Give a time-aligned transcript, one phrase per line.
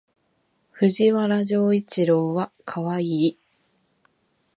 [0.71, 3.39] 藤原丈一郎はかわいい